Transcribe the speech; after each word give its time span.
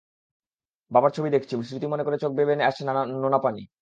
বাবার 0.91 1.11
ছবি 1.15 1.29
দেখছি, 1.35 1.53
স্মৃতি 1.67 1.87
মনে 1.87 2.03
করে 2.05 2.17
চোখ 2.17 2.31
বেয়ে 2.37 2.49
নেমে 2.51 2.67
আসছে 2.69 2.83
নোনা 3.21 3.39
পানি। 3.45 3.61